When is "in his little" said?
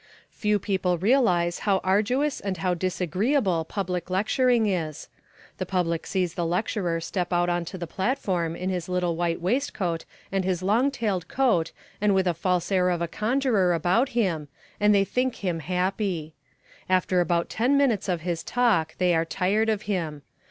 8.55-9.15